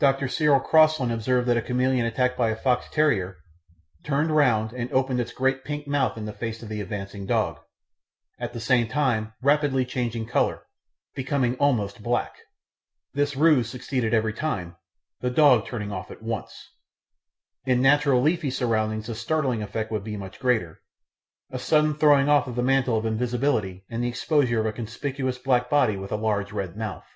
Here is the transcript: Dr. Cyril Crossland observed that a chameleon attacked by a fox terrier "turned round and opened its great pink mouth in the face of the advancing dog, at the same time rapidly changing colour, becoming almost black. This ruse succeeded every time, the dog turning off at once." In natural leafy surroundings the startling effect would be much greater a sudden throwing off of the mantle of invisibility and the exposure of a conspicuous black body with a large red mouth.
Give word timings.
Dr. 0.00 0.26
Cyril 0.26 0.58
Crossland 0.58 1.12
observed 1.12 1.46
that 1.46 1.56
a 1.56 1.62
chameleon 1.62 2.04
attacked 2.04 2.36
by 2.36 2.50
a 2.50 2.56
fox 2.56 2.88
terrier 2.90 3.36
"turned 4.02 4.34
round 4.34 4.72
and 4.72 4.92
opened 4.92 5.20
its 5.20 5.32
great 5.32 5.62
pink 5.62 5.86
mouth 5.86 6.18
in 6.18 6.24
the 6.24 6.32
face 6.32 6.64
of 6.64 6.68
the 6.68 6.80
advancing 6.80 7.26
dog, 7.26 7.60
at 8.40 8.54
the 8.54 8.58
same 8.58 8.88
time 8.88 9.34
rapidly 9.40 9.84
changing 9.84 10.26
colour, 10.26 10.66
becoming 11.14 11.54
almost 11.58 12.02
black. 12.02 12.38
This 13.14 13.36
ruse 13.36 13.70
succeeded 13.70 14.12
every 14.12 14.32
time, 14.32 14.74
the 15.20 15.30
dog 15.30 15.64
turning 15.64 15.92
off 15.92 16.10
at 16.10 16.22
once." 16.22 16.52
In 17.64 17.80
natural 17.80 18.20
leafy 18.20 18.50
surroundings 18.50 19.06
the 19.06 19.14
startling 19.14 19.62
effect 19.62 19.92
would 19.92 20.02
be 20.02 20.16
much 20.16 20.40
greater 20.40 20.82
a 21.50 21.60
sudden 21.60 21.94
throwing 21.94 22.28
off 22.28 22.48
of 22.48 22.56
the 22.56 22.64
mantle 22.64 22.96
of 22.96 23.06
invisibility 23.06 23.84
and 23.88 24.02
the 24.02 24.08
exposure 24.08 24.58
of 24.58 24.66
a 24.66 24.72
conspicuous 24.72 25.38
black 25.38 25.70
body 25.70 25.94
with 25.96 26.10
a 26.10 26.16
large 26.16 26.50
red 26.50 26.76
mouth. 26.76 27.06